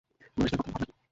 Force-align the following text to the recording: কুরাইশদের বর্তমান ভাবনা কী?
কুরাইশদের 0.37 0.57
বর্তমান 0.59 0.73
ভাবনা 0.73 0.85
কী? 0.85 0.93